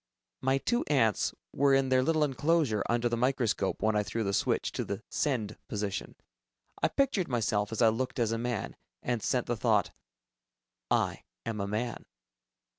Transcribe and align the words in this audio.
My 0.41 0.57
two 0.57 0.83
ants 0.87 1.31
were 1.53 1.75
in 1.75 1.89
their 1.89 2.01
little 2.01 2.23
enclosure 2.23 2.81
under 2.89 3.07
the 3.07 3.15
microscope 3.15 3.83
when 3.83 3.95
I 3.95 4.01
threw 4.01 4.23
the 4.23 4.33
switch 4.33 4.71
to 4.71 4.83
the 4.83 5.03
"send" 5.11 5.59
position. 5.67 6.15
I 6.81 6.87
pictured 6.87 7.27
myself 7.27 7.71
as 7.71 7.83
I 7.83 7.89
looked 7.89 8.17
as 8.17 8.31
a 8.31 8.39
man, 8.39 8.75
and 9.03 9.21
sent 9.21 9.45
the 9.45 9.55
thought, 9.55 9.91
"I 10.89 11.25
am 11.45 11.61
a 11.61 11.67
man." 11.67 12.05